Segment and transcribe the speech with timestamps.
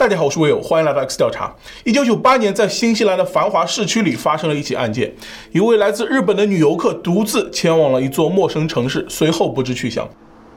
[0.00, 1.54] 大家好，我是威欧，欢迎来到 X 调查。
[1.84, 5.12] 一九九八年，在新西兰的繁华市区里发生了一起案件，
[5.52, 10.08] 一位来自日本的女游客独自前往了一座陌生城市，随后不知去向。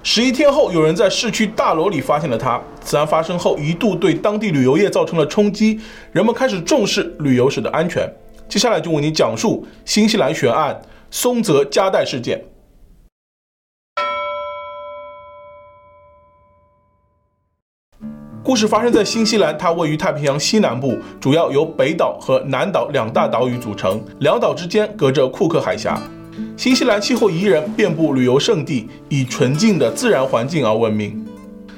[0.02, 2.58] 十一天后，有人在市区大楼里发现了她。
[2.86, 5.78] 此案发生后，一度对当地旅游业造成了冲击，
[6.14, 8.10] 人们开始重视旅游史的安全。
[8.48, 10.82] 接下来就为你讲述新西兰悬案——
[11.12, 12.42] 松泽加代事件。
[18.54, 26.00] 故事发生在新西兰，它位于太平洋西南部，主要由北岛和南岛两大岛屿组成，两岛之间隔着库克海峡。
[26.56, 31.26] 新西兰气候宜人，遍布旅游胜地，以纯净的自然环境而闻名。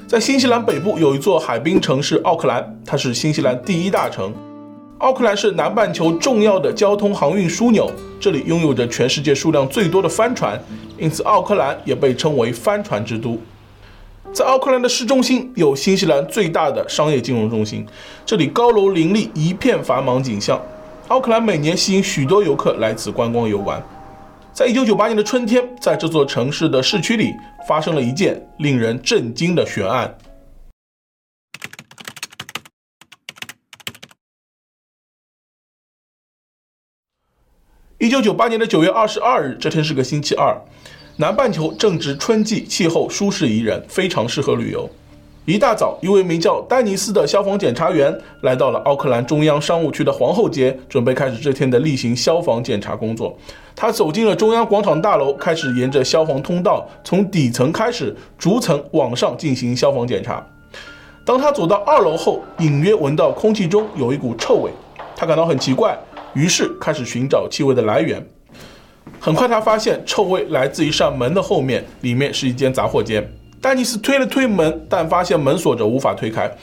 [0.05, 4.33] 在新西兰北部有一座海滨城市奥克兰，它是新西兰第一大城。
[4.97, 10.61] 奥克兰是南半球重要的交通航运枢纽，这里拥有着全世界数量最多的帆船，
[10.97, 13.39] 因此奥克兰也被称为帆船之都。
[14.35, 17.87] 在奥克兰的市中心有新西兰最大的商业金融中心，
[18.25, 20.61] 这里高楼林立，一片繁忙景象。
[21.07, 23.81] 奥克兰每年吸引许多游客来此观光游玩。
[24.51, 27.31] 在一九九八年的春天，在这座城市的市区里
[27.65, 30.13] 发生了一件令人震惊的悬案。
[37.99, 40.61] 一九九八年的九月二十二日，这天是个星期二。
[41.17, 44.89] 南半球正值春季，气候舒适宜人，非常适合旅游。
[45.45, 53.37] 一大早，一位名叫丹尼斯的消防检查员来到了奥克兰中央商务区的皇后街，准备开始这天的例行消防检查工作。
[53.73, 60.45] 他走进了中央广场大楼，开始沿着消防通道从底层开始逐层往上进行消防检查。
[61.23, 64.69] 当他走到二楼后，隐约闻到空气中有一股臭味，
[65.15, 65.97] 他感到很奇怪，
[66.33, 68.21] 于是开始寻找气味的来源。
[69.25, 73.27] 很快，他发现臭味来自一扇门的后面，里面是一间杂货间。
[73.59, 76.55] 丹尼斯推了推门，但发现门锁着，无法推开。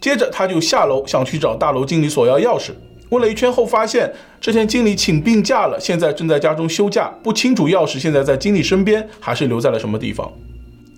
[0.00, 2.70] 接着，他就下楼想去找大楼经理索要钥匙。
[3.10, 10.32] 问了一圈后，发现之前经理请病假了，现在正在家中休假，不清楚钥匙现在在经理身边，还是留在了什么地方。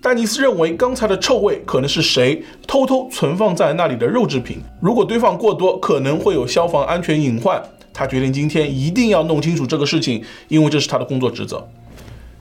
[0.01, 7.61] 丹尼斯认为，刚才的臭味可能是谁偷偷存放在那里的肉制品，如果堆放过多，可能会有消防安全隐患。
[7.93, 11.67] 他决定今天一定要弄清楚这个事情，因为这是他的工作职责。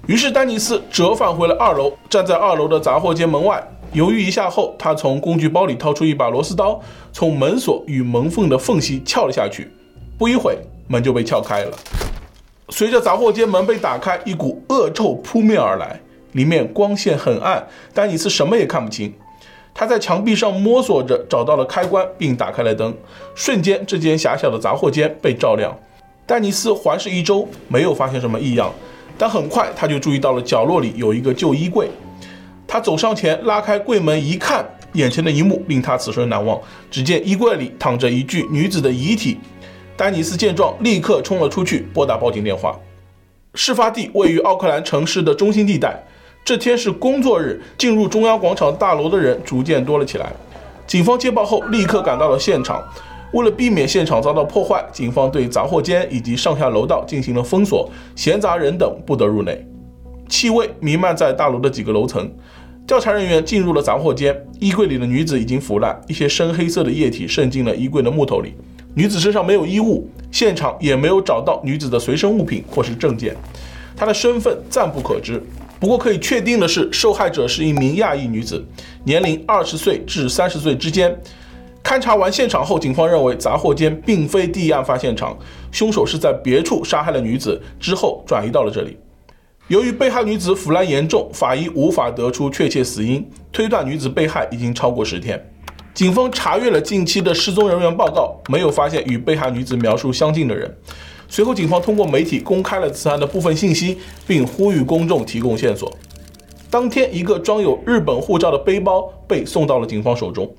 [0.06, 3.62] 于是丹尼斯折返回了二楼，站在二楼的杂货间门外，
[3.92, 6.80] 犹豫一下后，他从工具包里掏出一把螺丝刀，
[7.12, 9.70] 从门锁与门缝的缝隙撬了下去。
[10.18, 10.58] 不一会，
[10.88, 11.76] 门就被撬开了。
[12.70, 16.00] 随着杂货间门被打开，一股恶臭扑面而来，
[16.32, 19.12] 里面光线很暗，丹尼斯什么也看不清。
[19.80, 22.94] 他在墙壁上摸索着，找到了开关，并打开了灯。
[23.34, 25.74] 瞬间，这间狭小的杂货间被照亮。
[26.26, 28.70] 丹尼斯环视一周，没有发现什么异样，
[29.16, 31.88] 但很快他就注意到了角落里有一个旧衣柜。
[32.68, 36.60] 他走上前，拉开柜门一看，眼前的一幕令他此生难忘。
[36.90, 39.38] 只见衣柜里躺着一具女子的遗体。
[39.96, 42.78] 丹尼斯见状，立刻冲了出去，拨打报警电话。
[43.54, 45.98] 事发地位于奥克兰城市的中心地带。
[46.44, 50.32] 这天是工作日，进入中央广场大楼的人逐渐多了起来。
[50.86, 52.82] 警方接报后立刻赶到了现场。
[53.32, 59.64] 为了避免现场遭到破坏，警方对杂货间以及上下楼道进行了封锁，闲杂人等不得入内。
[60.28, 62.28] 气味弥漫在大楼的几个楼层。
[62.88, 68.52] 调查人员进入了杂货间，衣柜里的女子已经腐烂，一些深黑色的液体渗进了衣柜的木头里。
[68.94, 73.36] 女子身上没有衣物，现场也没有找到女子的随身物品或是证件，
[73.96, 75.40] 她的身份暂不可知。
[75.80, 78.62] 不过可以确定的是，受害者是一名亚裔女子，
[79.02, 81.18] 年龄二十岁至三十岁之间。
[81.82, 85.36] 勘查完现场后，警方认为杂货间并非第一案发现场，
[85.72, 88.98] 凶手是在别处杀害了女子之后转移到了这里。
[89.68, 95.42] 由于被害女子腐烂严重，法医无法得出确切死因，推断女子被害已经超过十天。
[95.94, 100.76] 警方查阅了近期的失踪人员报告，没有发现与被害女子描述相近的人。
[101.32, 103.96] 随后，警方通过媒体公开了此案的部分信息，
[104.26, 105.88] 并呼吁公众提供线索。
[106.68, 110.52] 当天，一个装有日本护照的背包被送到了警方手中。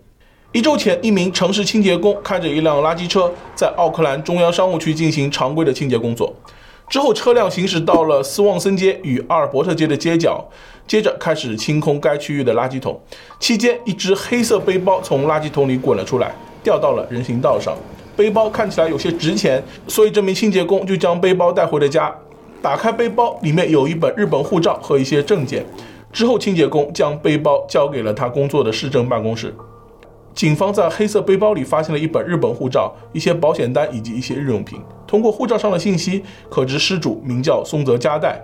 [0.54, 6.34] 一周前，一名城市清洁工开着一辆垃圾车在奥克兰中央商务区进行常规的清洁工作。
[6.90, 10.50] 之后，车辆行驶到了斯旺森街与阿尔伯特街的街角，
[10.88, 12.98] 接着开始清空该区域的垃圾桶。
[13.42, 16.34] 期间，一只黑色背包从垃圾桶里滚了出来，
[16.64, 17.76] 掉到了人行道上。
[18.16, 22.14] 背包看起来有些值钱，所以这名清洁工就将背包带回了家。
[22.62, 25.66] 打开背包，里面有一本日本护照和一些证件。
[26.12, 29.56] 之后，清洁工将背包交给了他工作的市政办公室。
[30.34, 34.80] 警方在黑色背包里发现了一本日本护照、一些保险单以及一些日用品。
[35.08, 38.42] 通过护照上的信息，可知失主名叫松泽加代。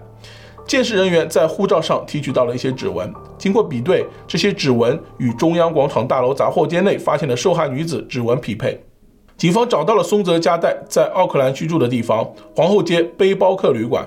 [0.65, 8.81] 鉴识人员在护照上提取到了一些指纹，经过比对，这些指纹与中央广场大楼杂货间内发现的受害女子指纹匹配。
[9.37, 14.03] 警方找到了松泽加代在奥克兰居住的地方——皇后街背包客旅馆。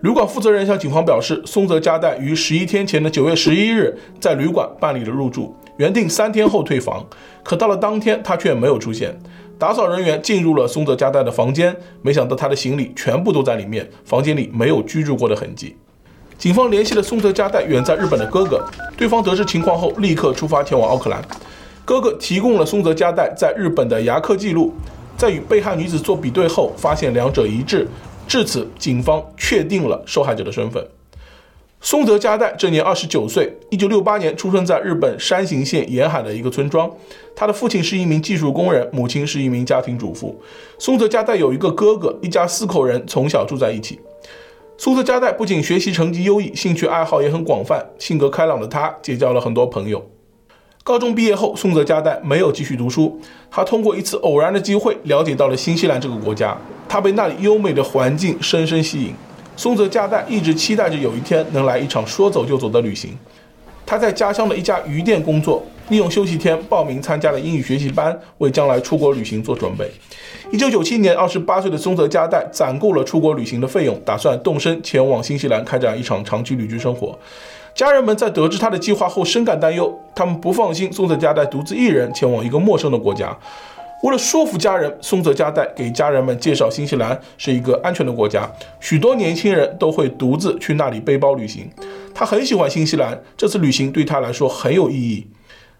[0.00, 7.06] 旅馆负责人向警方表示，松泽加代于十一天前的九月十一日在旅馆办理了入住，原定三天后退房，
[7.44, 9.16] 可到了当天他却没有出现。
[9.60, 15.76] 打扫人员进入了松泽加代的房间，没想到他的行李全部都在里面，房间里没有居住过的痕迹。
[16.36, 18.64] 警方联系了松泽加代远在日本的哥哥，
[18.96, 21.22] 对方得知情况后立刻出发前往奥克兰。
[21.88, 24.74] 哥哥提供了松泽加代在日本的牙科记录，
[25.16, 27.88] 在与被害女子做比对后，发现两者一致。
[28.26, 30.86] 至此，警方确定了受害者的身份。
[31.80, 36.90] 松泽加代这年二十九岁，一九六八年出生在日本山形县沿海的一个村庄。
[37.34, 40.38] 他的父亲是一名技术工人，母亲是一名家庭主妇。
[40.78, 43.98] 松泽加代有一个哥哥，一家四口人从小住在一起。
[44.76, 50.04] 松泽加代不仅学习成绩优异，兴趣爱好也很广泛，性格开朗的他结交了很多朋友。
[50.88, 53.20] 高中毕业后，松泽加代没有继续读书。
[53.50, 56.56] 他通过一次偶然的机会，了解到了新西兰这个国家。
[56.88, 59.12] 他被那里优美的环境深深吸引。
[59.54, 63.10] 松泽加代一直期待着有一天能来一场说走就走的旅行。
[63.84, 69.90] 他在家乡的一家鱼店工作，利用休息天报名参加了英语学习班，为将来出国旅行做准备。
[70.50, 77.18] 一九九七年，二十八岁的松泽加代攒够了出国旅行的费用，打算动身前往新西兰开展一场长期旅居生活。
[77.78, 83.38] 家人们在得知他的计划后深感担忧，他们不放心松泽加代独自一人前往一个陌生的国家。
[84.02, 91.70] 为了说服家人，松泽加代给家人们介绍新西兰是一个安全的国家，许多年轻人都会独自去那里背包旅行。
[92.12, 95.28] 他很喜欢新西兰，这次旅行对他来说很有意义。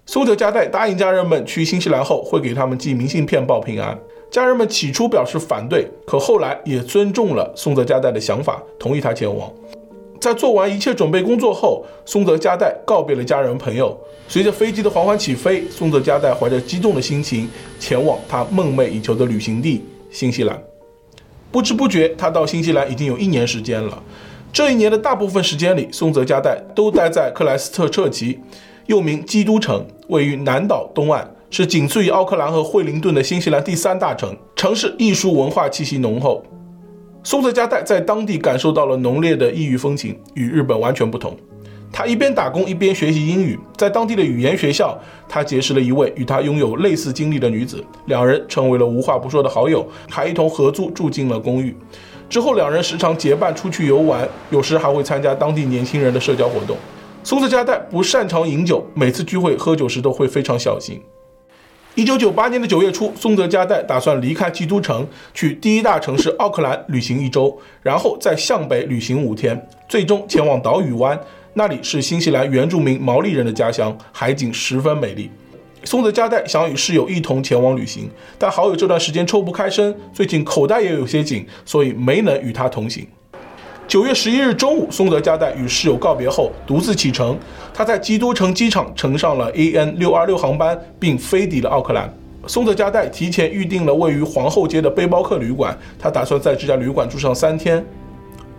[0.07, 3.99] 松泽加代答应家人们去新西兰后会给他们寄明信片报平安。
[4.31, 9.51] 家人们起初表示反对，可后来也尊重了松泽加代的想法，同意他前往。
[10.21, 13.97] 在做完一切准备工作后，松泽加代告别了家人朋友。
[14.27, 17.49] 随着飞机的缓缓起飞，松泽加代怀着激动的心情
[17.81, 20.63] 前往他梦寐以求的旅行地——新西兰。
[21.51, 24.03] 不知不觉，他到新西兰已经有一年时间了。
[24.53, 28.39] 这一年的大部分时间里，松泽加代都待在克莱斯特彻奇，
[28.87, 34.37] 又名基督城，位于南岛东岸，是仅次于奥克兰和惠灵顿的新西兰第三大城。
[34.57, 36.43] 城市艺术文化气息浓厚。
[37.25, 41.37] 松泽加代在当地感受到了浓烈的异域风情，与日本完全不同。
[41.91, 44.97] 他一边打工一边学习英语，在当地的语言学校，
[45.29, 51.75] 他结识了一位与他拥有类似经历的女子，两人成为了无话不说的好友，还一同合租住进了公寓。
[52.29, 56.77] 之后，两人时常结伴出去游玩，有时还会参加当地年轻人的社交活动。
[57.25, 61.01] 松泽加代不擅长饮酒，每次聚会喝酒时都会非常小心。
[61.99, 65.05] 一九九八年的九月初，松泽加代打算离开基督城，
[65.35, 71.19] 去第一大城市奥克兰旅行一周，然后再向北旅行五天，最终前往岛屿湾。
[71.55, 75.29] 那里是新西兰原住民毛利人的家乡，海景十分美丽。
[75.83, 78.09] 松泽加代想与室友一同前往旅行，
[78.39, 83.05] 但好友这段时间抽不开身，最近口袋也有些紧，所以没能与他同行。
[83.89, 87.39] 九月十一日中午，松泽加代与室友告别后，独自启程。
[87.73, 92.13] 他在基督城机场乘上了 AN 六二六航班，并飞抵了奥克兰。
[92.47, 97.83] 松泽加代提前预定了位于皇后街的背包客旅馆，他打算在这家旅馆住上三天。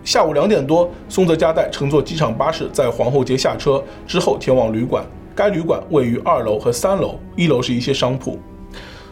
[0.02, 5.04] 下午两点多，松泽加代乘坐机场巴士在皇后街下车，之后前往旅馆。
[5.32, 8.36] 该旅馆位于二楼和三楼，一楼是一些商铺。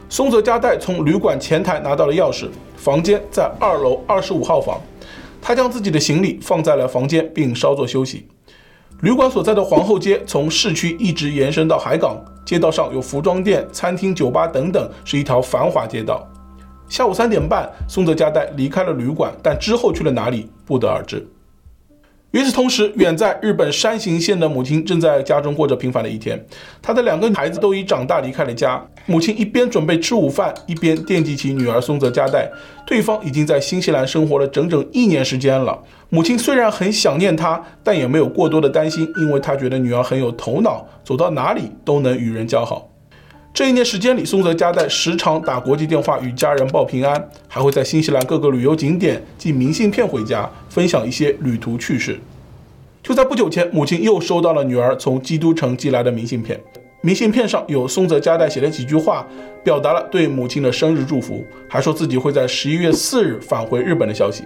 [0.09, 4.81] 松泽加代从旅馆前台拿到了钥匙，房间在二楼二十五号房。
[5.41, 8.29] 他将自己的行李放在了房间，并稍作休息。
[9.03, 16.27] 旅馆所在的皇后街从市区一直延伸到海港，街道上有服装店、餐厅、酒吧等等，是一条繁华街道。
[16.89, 21.25] 下午三点半，松泽加代离开了旅馆，但之后去了哪里，不得而知。
[22.33, 26.39] 与此同时，远在日本山形县的母亲正在家中过着平凡的一天。
[26.83, 28.87] 她的两个孩子都已长大，离开了家。
[29.07, 32.51] 母亲一边准备吃午饭，一边惦记起女儿松泽佳代。
[32.87, 35.83] 对方已经在新西兰生活了整整一年时间了。
[36.11, 42.88] 母亲虽然很想念她，但也没有过多的担心，因为她觉得女儿很有头脑，走到哪里都能与人交好。
[43.59, 52.21] 这一年时间里，松泽加代时常打国际电话与家人报平安，还会在新西兰各个旅游景点寄明信片回家，分享一些旅途趣事。
[53.03, 56.61] 就在不久前，母亲又收到了女儿从基督城寄来的明信片，
[57.01, 59.27] 明信片上有松泽加代写了几句话，
[59.65, 64.45] 表达了对母亲的生日祝福，还说自己会在十一月四日返回日本的消息。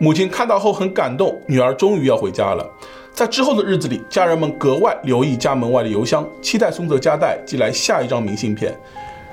[0.00, 2.68] 母亲看到后很感动，女儿终于要回家了。
[3.12, 8.74] 在之后的日子里，家人们格外留意家门外的邮箱，期待松泽加代寄来下一张明信片。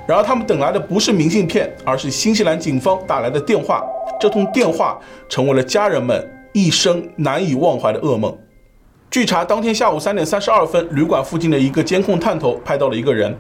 [0.06, 3.84] 然而，他们等来的不是明信片，而是新西兰警方打来的电话。
[4.20, 8.36] 这通电话成为了家人们一生难以忘怀的噩梦。
[9.10, 13.38] 据查，当天下午三点三十二分，旅馆附近的一个监控探头拍到了一个人。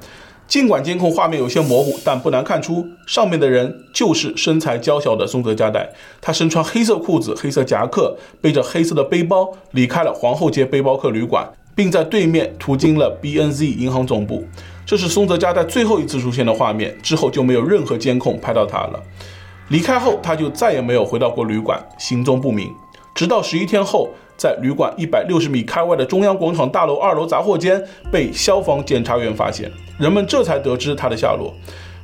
[0.48, 5.89] 尽管监控画面有些模糊，但不难看出，上面的人就是身材娇小的松泽佳代。
[6.22, 14.46] 他身穿黑色裤子、黑色夹克，背着黑色的背包，离开了皇后街背包客旅馆，并在对面途经了 BNZ 银行总部。
[14.86, 19.04] 这是松泽佳代最后一次出现的画面，之后就没有任何监控拍到他了。
[19.68, 22.72] 离开后，他就再也没有回到过旅馆，行踪不明。
[23.13, 24.10] 直到十一天后。
[24.38, 31.53] 在旅馆一百六十米开外的中央广场大楼二楼杂货间被消防检查员发现，人们这才得知他的下落。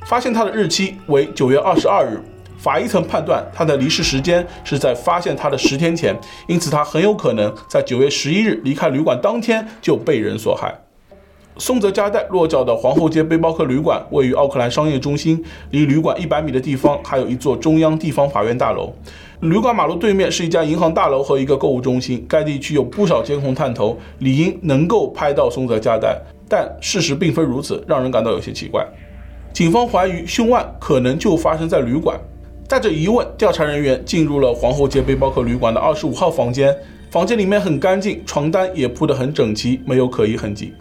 [0.04, 2.20] 发现他的日期为九月二十二日，
[2.58, 6.14] 法医曾判断他的离世时间是在发现他的十天前，
[6.46, 10.74] 因此他很有可能在九月十一日离开旅馆当天就被人所害。
[11.56, 18.92] 松泽加代落脚的皇后街背包客旅馆位于奥克兰商业中心，离旅馆一百米的地方还有一座中央地方法院大楼。
[19.44, 28.82] 旅馆马路对面是一家银行大楼和一个购物中心，该地区有不少监控探头，理应能够拍到松泽加代，但事实并非如此，让人感到有些奇怪。
[29.52, 32.18] 警方怀疑凶案可能就发生在旅馆，
[32.66, 36.74] 带着疑问，调查人员进入了皇后街背包客旅馆的二十五号房间，
[37.10, 40.72] 房间里面很干净，床单也铺得很整齐，没有可疑痕迹。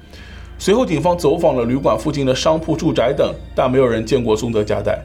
[0.57, 5.03] 随后，警方走访了旅馆附近的商铺、住宅等，但没有人见过松泽加代。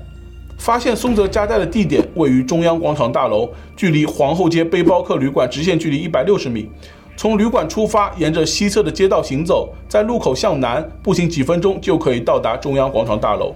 [0.59, 6.69] 发现松泽加代的地点位于中央广场大楼，距离皇后街背包客旅馆直线距离一百六十米。
[7.17, 13.55] 从旅馆出发，沿着西侧的街道行走，在路口向南步行几分钟就可以到达中央广场大楼。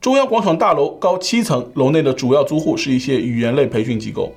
[0.00, 4.32] 中央广场大楼高七层，楼内的主要租户是一些语言类培训机构。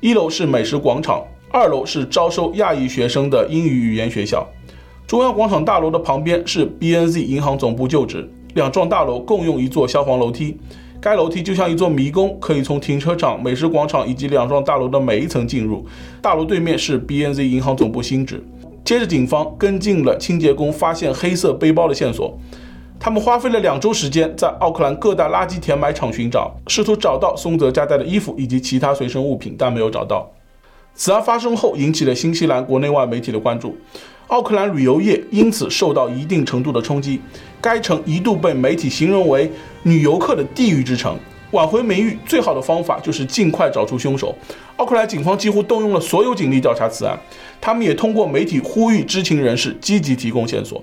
[0.00, 4.46] 一楼是美食广场，二楼是招收亚裔学生的英语语言学校。
[5.06, 10.56] 中央广场大楼的旁边是 BNZ 银行总部旧址，两幢大楼共用一座消防楼梯。
[11.04, 15.84] 该楼梯就像一座迷宫，可以从停车场、美食广场以及两幢大楼的每一层进入。
[16.22, 18.42] 大楼对面是 BNZ 银行总部新址。
[18.82, 22.34] 接着，警方跟进了清洁工发现黑色背包的线索。
[22.98, 30.26] 他们花费了两周时间，在奥克兰各大垃圾填埋场寻找，试图找到松泽加代的衣服以及其他随身物品，但没有找到。
[30.94, 33.76] 此案发生后，引起了新西兰国内外媒体的关注。
[34.28, 37.20] 奥克兰旅游业因此受到一定程度的冲击，
[37.60, 39.50] 该城一度被媒体形容为
[39.84, 41.16] “女游客的地狱之城”。
[41.52, 44.34] 挽回名誉最好的方法就是尽快找出凶手。
[44.76, 47.16] 奥克兰警方几乎动用了所有警力调查此案，
[47.60, 50.82] 他们也通过媒体呼吁知情人士积极提供线索。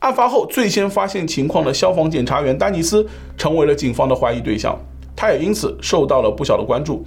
[0.00, 3.06] 案发后最先发现情况的消防检查员丹尼斯
[3.38, 4.78] 成为了警方的怀疑对象，
[5.16, 7.02] 他也因此受到了不小的关注。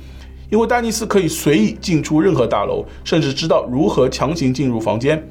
[0.52, 5.30] 因为丹尼斯可以随意进出任何大楼，甚至知道如何强行进入房间。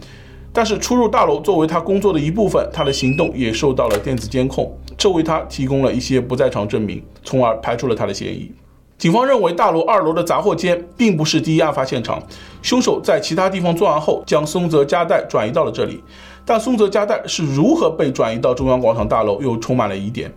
[0.51, 8.51] 但是出入大楼作为他工作的一部分，他的行动也受到了电子监控，这为他提供了一些不在场证明，从而排除了他的嫌疑。
[8.97, 12.23] 警方认为大楼二楼的杂货间并不是第一案发现场，
[12.63, 16.03] 凶手在其他地方作案后将松泽加代转移到了这里。
[16.47, 20.33] 但松泽加代是如何被转移到中央广场大楼，又充满了疑点。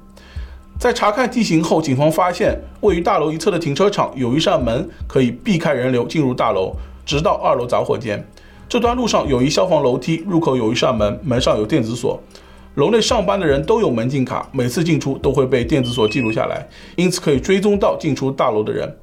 [0.80, 6.76] 在查看地形后，警方发现位于大楼一侧的停车场有一扇门，可以避开人流进入大楼，
[7.06, 8.22] 直到二楼杂货间。
[8.68, 12.22] 这段路上有一消防楼梯，入口有一扇门，门上有电子锁。
[12.76, 18.98] 楼内上班的人都有门禁卡，每次进出都会被电子锁记录下来，因此可以追踪到进出大楼的人。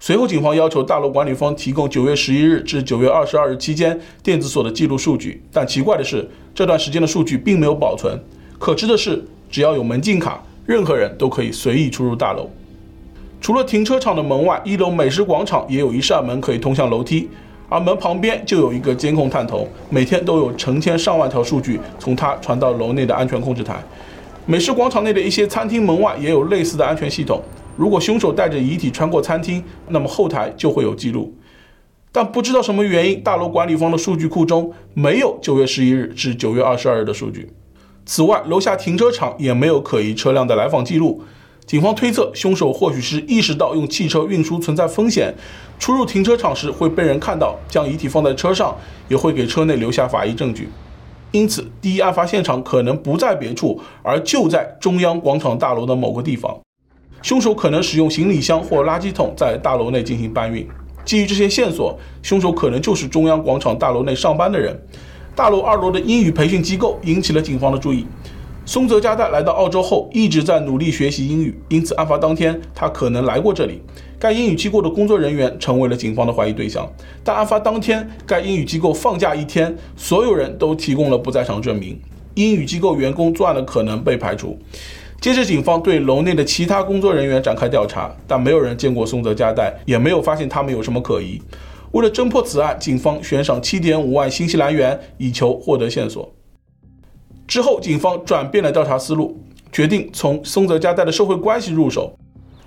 [0.00, 8.18] 随后，警方要求大楼管理方提供九月十一日至九月二十二日期间电子锁的记录数据，但奇怪的是，这段时间的数据并没有保存。
[8.58, 10.42] 可知的是，只要有门禁卡。
[10.72, 12.48] 任何人都可以随意出入大楼。
[13.42, 17.28] 除了停车场的门外，一楼美食广场也有一扇门可以通向楼梯，
[17.68, 23.76] 而门旁边就有一个监控探头，每天都有成千上万条数据从它传到楼内的安全控制台。
[24.46, 27.42] 美食广场内的一些餐厅门外也有类似的安全系统，
[27.76, 31.34] 如果凶手带着遗体穿过餐厅，那么后台就会有记录。
[32.10, 37.50] 但不知道什么原因，大楼管理方的数据库中没有九月十一日至九月二十二日的数据。
[38.04, 41.22] 此外，楼下停车场也没有可疑车辆的来访记录。
[41.64, 45.32] 警方推测，凶手或许是意识到用汽车运输存在风险，
[45.78, 48.76] 出入停车场时会被人看到，将遗体放在车上，
[49.08, 50.68] 也会给车内留下法医证据。
[51.30, 56.60] 因此，第一案发现场可能不在别处，而就在中央广场大楼的某个地方。
[57.22, 60.68] 凶手可能使用行李箱或垃圾桶在大楼内进行搬运。
[61.04, 64.76] 基于这些线索，凶手可能就是中央广场大楼内上班的人。
[65.34, 68.06] 大楼二楼的英语培训机构引起了警方的注意。
[68.64, 73.82] 松泽加代来到澳洲后一直在努力学习英语，因此案发当天他可能来过这里。
[74.18, 76.88] 该英语机构的工作人员成为了警方的怀疑对象。
[77.24, 81.98] 但案发当天，该英语机构放假一天，所有人都提供了不在场证明，
[82.34, 84.56] 英语机构员工作案的可能被排除。
[85.20, 91.40] 接着，警方对楼内的其他工作人员展开调查，但没有人见过松泽加代，也没有发现他们有什么可疑。
[91.92, 96.30] 为了侦破此案，警方悬赏七点五万新西兰元，以求获得线索。
[97.46, 99.38] 之后，警方转变了调查思路，
[99.70, 102.10] 决定从松泽加代的社会关系入手。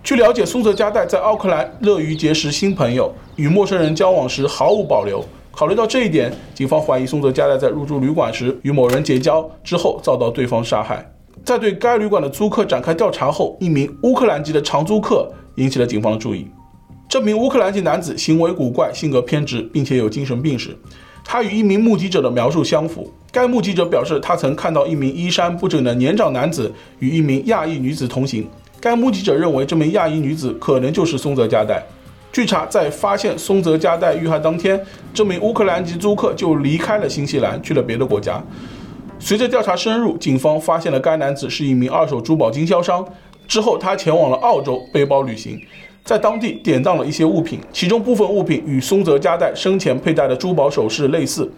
[0.03, 5.25] 据了解，松泽加代在奥克兰乐于结识新朋友，与陌生人交往时毫无保留。
[5.51, 11.03] 考虑到这一点，警方怀疑松泽加代在入住旅馆时与某人结交，之后遭到对方杀害。
[11.43, 16.47] 在对该旅馆的租客展开调查后，一名乌克兰籍的长租客引起了警方的注意。
[17.15, 20.77] 这名乌克兰籍男子行为古怪，性格偏执，并且有精神病史。
[21.23, 23.09] 他与一名目击者的描述相符。
[23.31, 26.69] 该目击者表示，他曾看到一名衣衫不整的年长男子
[26.99, 28.45] 与一名亚裔女子同行。
[28.81, 31.81] 该目击者认为，这名亚裔女子可能就是松泽加代。
[32.33, 34.77] 据查，在发现松泽加代遇害当天，
[35.13, 38.43] 这名乌克兰籍租客就离开了新西兰，去了别的国家。
[39.19, 43.07] 随着调查深入，警方发现了该男子是一名二手珠宝经销商。
[43.47, 45.61] 之后，他前往了澳洲背包旅行。
[46.05, 51.51] 在当地典当了一些物品，其中部分物品与松泽加代生前佩戴的珠宝首饰类似。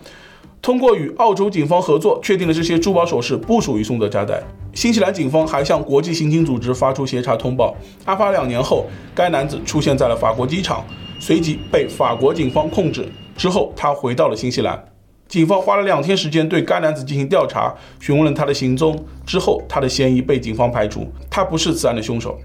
[0.62, 4.42] 通过与澳洲警方合作，确定了这些珠宝首饰不属于松泽加代。
[4.74, 7.76] 新西兰警方还向国际刑警组织发出协查通报。
[8.06, 10.86] 案发两年后，该男子出现在了法国机场，
[11.20, 13.06] 随即被法国警方控制。
[13.36, 14.82] 之后，他回到了新西兰。
[15.28, 18.98] 警方花了两天时间对该男子进行调查，询问了他的行踪。
[19.26, 22.40] 之后，他的嫌疑被警方排除，他不是此案的凶手。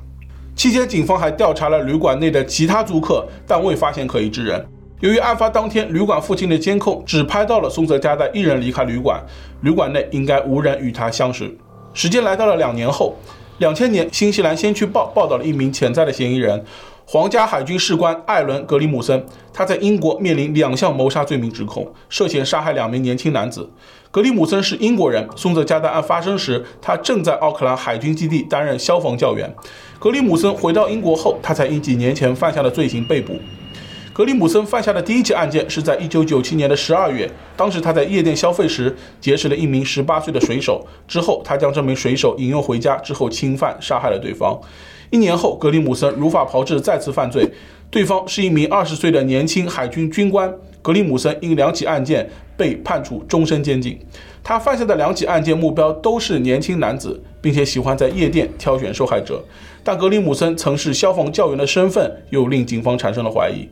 [0.54, 4.64] 期间，警方还调查了旅馆内的其他租客，但未发现可疑之人。
[5.00, 9.20] 由于案发当天旅馆附近的监控只拍到了松泽加代一人离开旅馆，
[9.62, 11.52] 旅馆内应该无人与他相识。
[11.92, 13.16] 时间来到了两年后，
[13.58, 16.64] 两千年，新西兰先驱报报道了一名潜在的嫌疑人。
[17.12, 23.68] 皇家海军士官艾伦·格里姆森，他在英国面临两项谋杀罪名指控，涉嫌杀害两名年轻男子。
[24.10, 25.28] 格里姆森是英国人。
[25.36, 29.54] 松泽加代案发生时，他正在奥克兰海军基地担任消防教员。
[29.98, 33.38] 格里姆森回到英国后，他才因几年前犯下的罪行被捕。
[34.14, 44.58] 格里姆森犯下的第一起案件是在1997年的12月，当时他在夜店消费时结识了一名18岁的水手，之后他将这名水手引诱回家，之后侵犯杀害了对方。
[45.12, 47.46] 一年后，格里姆森如法炮制，再次犯罪。
[47.90, 50.50] 对方是一名二十岁的年轻海军军官。
[50.80, 54.00] 格里姆森因两起案件被判处终身监禁。
[54.42, 59.44] 他犯下的两起案件目标都是年轻男子，并且喜欢在夜店挑选受害者。
[59.84, 63.68] 但格里姆森曾是消防教员的身份又令警方产生了怀疑。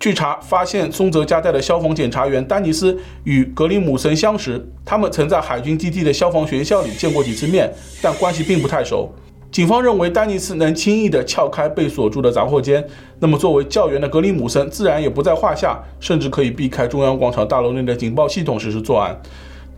[0.00, 7.70] 据查，发现松泽加代的消防检查员丹尼斯与格里姆森相识，他们曾在海军基地的消防学校里见过几次面，
[8.00, 9.12] 但关系并不太熟。
[9.50, 12.86] 警方认为丹尼斯能轻易地撬开被锁住的杂货间，
[13.18, 19.18] 那么作为教员的格里姆森自然也不在话下，甚至可以避开中央广场大楼内的警报系统实施作案。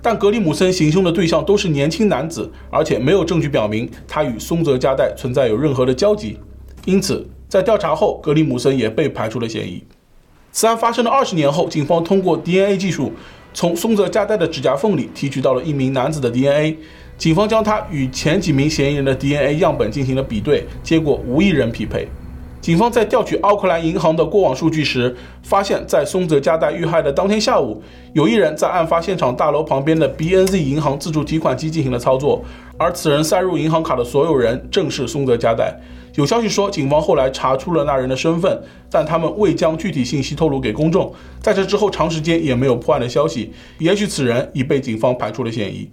[0.03, 6.37] 但格里姆森行凶的对象都是年轻男子，而且没有证据表明他与松泽加代存在有任何的交集，
[6.85, 9.85] 因此在调查后，格里姆森也被排除了嫌疑。
[10.51, 13.13] 此案发生了二十年后，警方通过 DNA 技术，
[13.55, 16.77] 从松泽加代的指甲缝里提取到了一名男子的 DNA。
[17.21, 22.09] 警方将他与前几名嫌疑人的 DNA 样本进行了比对，结果无一人匹配。
[22.63, 27.83] 警方在调取奥克兰银行的过往数据时，发现，在松泽加代遇害的当天下午，
[28.15, 32.43] 有一人在案发现场大楼旁边的 BNZ 银行自助提款机进行了操作，
[32.79, 35.79] 而此人塞入银行卡的所有人正是松泽加代。
[36.15, 41.13] 有消息说，警方后来查出了那人的身份，但他们未将具体信息透露给公众。
[41.43, 45.91] 在这之后，长时间也没有破案的消息，也许此人已被警方排除了嫌疑。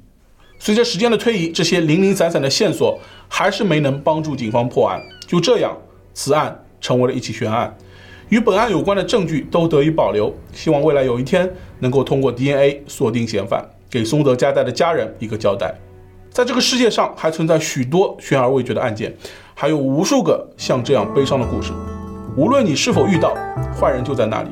[0.59, 5.01] 随着时间的推移，这些零零散散的线索还是没能帮助警方破案。
[5.25, 5.77] 就这样，
[6.13, 7.75] 此案成为了一起悬案，
[8.29, 10.33] 与本案有关的证据都得以保留。
[10.51, 15.73] 希望未来有一天能够通过 DNA 锁定嫌犯，给松泽加代的家人一个交代。
[16.29, 19.15] 在这个世界上，还存在许多悬而未决的案件，
[19.53, 21.71] 还有无数个像这样悲伤的故事。
[22.35, 23.35] 无论你是否遇到，
[23.79, 24.49] 坏人就在那里。